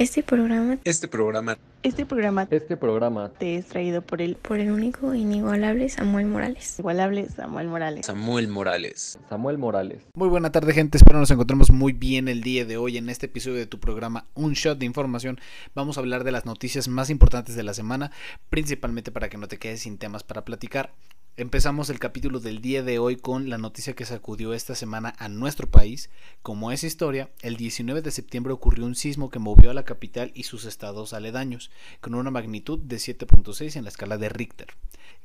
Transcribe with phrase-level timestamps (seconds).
[0.00, 4.70] Este programa, Este programa Este programa Este programa te es traído por el por el
[4.70, 6.78] único e inigualable Samuel Morales.
[6.78, 8.06] igualable Samuel Morales.
[8.06, 9.18] Samuel Morales.
[9.28, 10.02] Samuel Morales.
[10.14, 13.26] Muy buena tarde gente, espero nos encontremos muy bien el día de hoy en este
[13.26, 15.40] episodio de tu programa Un Shot de Información.
[15.74, 18.12] Vamos a hablar de las noticias más importantes de la semana,
[18.50, 20.92] principalmente para que no te quedes sin temas para platicar.
[21.38, 25.28] Empezamos el capítulo del día de hoy con la noticia que sacudió esta semana a
[25.28, 26.10] nuestro país.
[26.42, 30.32] Como es historia, el 19 de septiembre ocurrió un sismo que movió a la capital
[30.34, 31.70] y sus estados aledaños,
[32.00, 34.74] con una magnitud de 7.6 en la escala de Richter.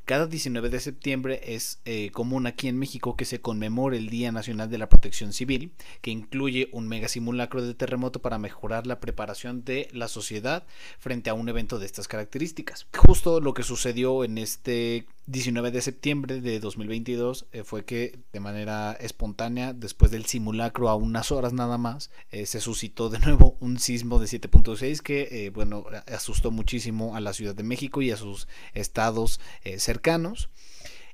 [0.06, 4.34] Cada 19 de septiembre es eh, común aquí en México que se conmemore el Día
[4.34, 5.72] Nacional de la Protección Civil,
[6.02, 10.66] que incluye un mega simulacro de terremoto para mejorar la preparación de la sociedad
[11.00, 12.86] frente a un evento de estas características.
[12.98, 18.40] Justo lo que sucedió en este 19 de septiembre de 2022 eh, fue que de
[18.42, 23.56] manera espontánea, después del simulacro a unas horas nada más, eh, se suscitó de nuevo
[23.62, 28.12] un sismo de 7.6 que, eh, bueno, asustó muchísimo a la Ciudad de México y
[28.12, 30.50] a sus estados eh, cercanos.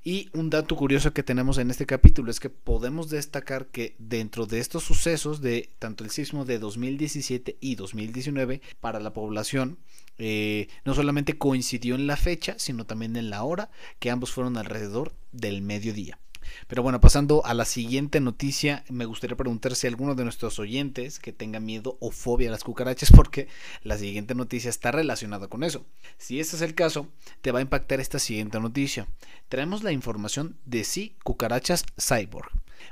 [0.03, 4.45] Y un dato curioso que tenemos en este capítulo es que podemos destacar que dentro
[4.45, 9.77] de estos sucesos de tanto el sismo de 2017 y 2019 para la población
[10.17, 14.57] eh, no solamente coincidió en la fecha, sino también en la hora, que ambos fueron
[14.57, 16.19] alrededor del mediodía.
[16.67, 21.19] Pero bueno, pasando a la siguiente noticia, me gustaría preguntar si alguno de nuestros oyentes
[21.19, 23.47] que tenga miedo o fobia a las cucarachas, porque
[23.83, 25.85] la siguiente noticia está relacionada con eso.
[26.17, 27.07] Si este es el caso,
[27.41, 29.07] te va a impactar esta siguiente noticia.
[29.47, 32.51] Traemos la información de si cucarachas cyborg.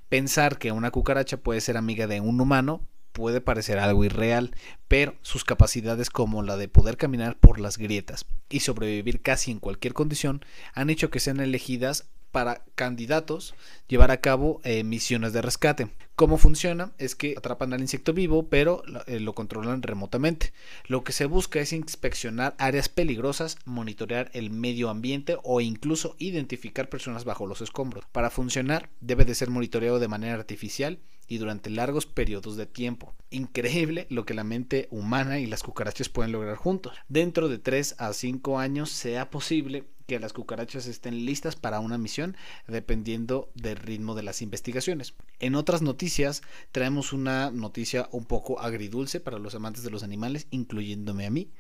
[0.09, 2.82] Pensar que una cucaracha puede ser amiga de un humano
[3.17, 4.52] puede parecer algo irreal,
[4.88, 9.59] pero sus capacidades como la de poder caminar por las grietas y sobrevivir casi en
[9.59, 10.45] cualquier condición
[10.76, 12.06] han hecho que sean elegidas
[12.38, 13.56] para candidatos
[13.88, 15.88] llevar a cabo eh, misiones de rescate.
[16.16, 16.92] ¿Cómo funciona?
[17.00, 20.54] Es que atrapan al insecto vivo, pero eh, lo controlan remotamente.
[20.86, 26.90] Lo que se busca es inspeccionar áreas peligrosas, monitorear el medio ambiente o incluso identificar
[26.90, 28.06] personas bajo los escombros.
[28.12, 33.16] Para funcionar, debe de ser monitoreado de manera artificial y durante largos periodos de tiempo.
[33.32, 36.94] Increíble lo que la mente humana y las cucarachas pueden lograr juntos.
[37.10, 41.98] Dentro de 3 a 5 años sea posible que las cucarachas estén listas para una
[41.98, 42.36] misión
[42.68, 45.14] dependiendo del ritmo de las investigaciones.
[45.40, 46.42] En otras noticias
[46.72, 51.52] traemos una noticia un poco agridulce para los amantes de los animales, incluyéndome a mí.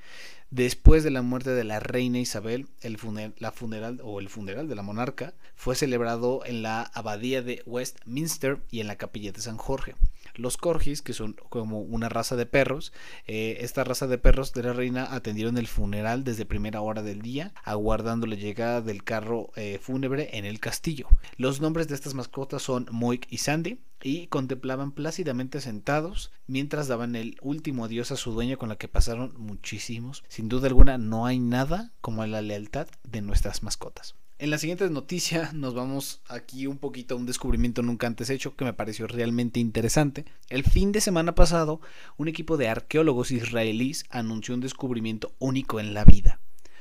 [0.49, 2.97] Después de la muerte de la reina Isabel, el
[3.37, 8.61] la funeral o el funeral de la monarca fue celebrado en la abadía de Westminster
[8.71, 9.95] y en la capilla de San Jorge.
[10.37, 12.93] Los corgis, que son como una raza de perros,
[13.25, 17.21] eh, esta raza de perros de la reina atendieron el funeral desde primera hora del
[17.21, 21.07] día, aguardando la llegada del carro eh, fúnebre en el castillo.
[21.37, 27.15] Los nombres de estas mascotas son Moik y Sandy, y contemplaban plácidamente sentados mientras daban
[27.15, 30.23] el último adiós a su dueño con la que pasaron muchísimos.
[30.27, 34.15] Sin duda alguna no hay nada como la lealtad de nuestras mascotas.
[34.39, 38.55] En la siguiente noticia nos vamos aquí un poquito a un descubrimiento nunca antes hecho
[38.55, 40.25] que me pareció realmente interesante.
[40.49, 41.81] El fin de semana pasado,
[42.17, 46.39] un equipo de arqueólogos israelíes anunció un descubrimiento único en la vida.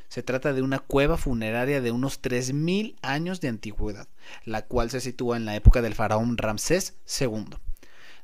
[0.08, 4.06] Se trata de una cueva funeraria de unos 3.000 años de antigüedad,
[4.44, 7.56] la cual se sitúa en la época del faraón Ramsés II.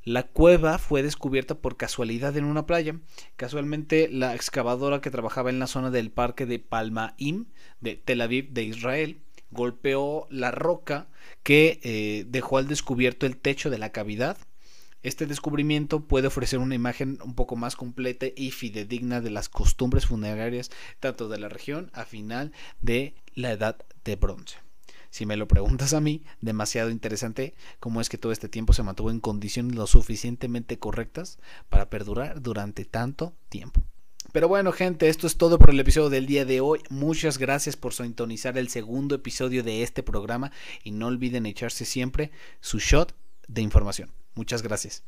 [0.04, 2.96] La cueva fue descubierta por casualidad en una playa.
[3.36, 7.46] Casualmente, la excavadora que trabajaba en la zona del parque de Palmaim
[7.80, 9.20] de Tel Aviv de Israel
[9.52, 11.06] golpeó la roca
[11.44, 14.38] que eh, dejó al descubierto el techo de la cavidad.
[15.04, 20.06] Este descubrimiento puede ofrecer una imagen un poco más completa y fidedigna de las costumbres
[20.06, 24.58] funerarias tanto de la región a final de la edad de bronce.
[25.12, 28.82] Si me lo preguntas a mí, demasiado interesante cómo es que todo este tiempo se
[28.82, 33.82] mantuvo en condiciones lo suficientemente correctas para perdurar durante tanto tiempo.
[34.32, 36.80] Pero bueno, gente, esto es todo por el episodio del día de hoy.
[36.88, 40.50] Muchas gracias por sintonizar el segundo episodio de este programa
[40.82, 42.30] y no olviden echarse siempre
[42.62, 43.14] su shot
[43.48, 44.10] de información.
[44.34, 45.02] Muchas gracias.